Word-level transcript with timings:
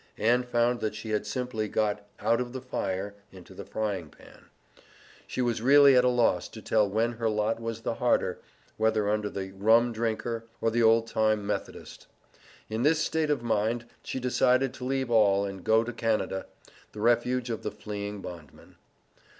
Ann 0.17 0.41
found 0.41 0.79
that 0.79 0.95
she 0.95 1.11
had 1.11 1.27
simply 1.27 1.67
got 1.67 2.07
"out 2.19 2.41
of 2.41 2.53
the 2.53 2.59
fire 2.61 3.13
into 3.31 3.53
the 3.53 3.63
frying 3.65 4.09
pan." 4.09 4.45
She 5.27 5.43
was 5.43 5.61
really 5.61 5.95
at 5.95 6.03
a 6.03 6.09
loss 6.09 6.47
to 6.47 6.59
tell 6.63 6.89
when 6.89 7.11
her 7.11 7.29
lot 7.29 7.59
was 7.59 7.81
the 7.81 7.93
harder, 7.93 8.39
whether 8.77 9.07
under 9.07 9.29
the 9.29 9.51
"rum 9.51 9.91
drinker," 9.91 10.47
or 10.59 10.71
the 10.71 10.81
old 10.81 11.05
time 11.05 11.45
Methodist. 11.45 12.07
In 12.67 12.81
this 12.81 12.97
state 12.97 13.29
of 13.29 13.43
mind 13.43 13.85
she 14.01 14.19
decided 14.19 14.73
to 14.73 14.85
leave 14.85 15.11
all 15.11 15.45
and 15.45 15.63
go 15.63 15.83
to 15.83 15.93
Canada, 15.93 16.47
the 16.93 16.99
refuge 16.99 17.49
for 17.49 17.57
the 17.57 17.69
fleeing 17.69 18.21
bondman. 18.23 18.77